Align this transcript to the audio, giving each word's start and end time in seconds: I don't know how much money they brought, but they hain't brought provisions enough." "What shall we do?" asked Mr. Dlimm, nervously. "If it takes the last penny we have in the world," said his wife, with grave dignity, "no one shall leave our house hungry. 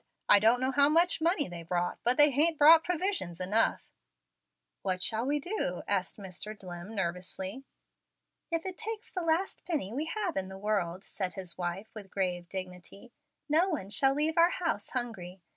I 0.27 0.39
don't 0.39 0.59
know 0.61 0.71
how 0.71 0.89
much 0.89 1.21
money 1.21 1.47
they 1.47 1.61
brought, 1.61 1.99
but 2.03 2.17
they 2.17 2.31
hain't 2.31 2.57
brought 2.57 2.83
provisions 2.83 3.39
enough." 3.39 3.83
"What 4.81 5.03
shall 5.03 5.27
we 5.27 5.39
do?" 5.39 5.83
asked 5.87 6.17
Mr. 6.17 6.57
Dlimm, 6.57 6.95
nervously. 6.95 7.65
"If 8.49 8.65
it 8.65 8.79
takes 8.79 9.11
the 9.11 9.21
last 9.21 9.63
penny 9.63 9.93
we 9.93 10.05
have 10.05 10.35
in 10.37 10.47
the 10.49 10.57
world," 10.57 11.03
said 11.03 11.35
his 11.35 11.55
wife, 11.55 11.91
with 11.93 12.09
grave 12.09 12.49
dignity, 12.49 13.13
"no 13.47 13.69
one 13.69 13.91
shall 13.91 14.15
leave 14.15 14.39
our 14.39 14.49
house 14.49 14.89
hungry. 14.89 15.43